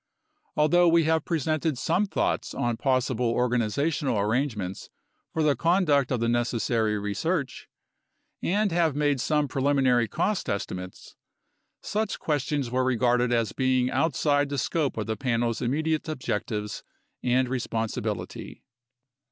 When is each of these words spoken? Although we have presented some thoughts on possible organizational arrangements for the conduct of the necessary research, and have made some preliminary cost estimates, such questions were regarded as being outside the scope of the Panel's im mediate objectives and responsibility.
Although 0.57 0.87
we 0.87 1.03
have 1.03 1.25
presented 1.25 1.77
some 1.77 2.07
thoughts 2.07 2.55
on 2.55 2.75
possible 2.75 3.27
organizational 3.29 4.17
arrangements 4.17 4.89
for 5.31 5.43
the 5.43 5.55
conduct 5.55 6.11
of 6.11 6.19
the 6.19 6.27
necessary 6.27 6.97
research, 6.97 7.69
and 8.41 8.71
have 8.71 8.95
made 8.95 9.21
some 9.21 9.47
preliminary 9.47 10.07
cost 10.07 10.49
estimates, 10.49 11.15
such 11.83 12.17
questions 12.17 12.71
were 12.71 12.83
regarded 12.83 13.31
as 13.31 13.51
being 13.53 13.91
outside 13.91 14.49
the 14.49 14.57
scope 14.57 14.97
of 14.97 15.05
the 15.05 15.15
Panel's 15.15 15.61
im 15.61 15.69
mediate 15.69 16.09
objectives 16.09 16.81
and 17.21 17.47
responsibility. 17.47 18.63